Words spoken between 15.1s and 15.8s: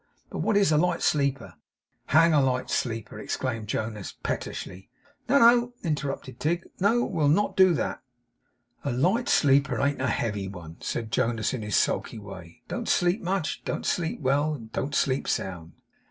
sound.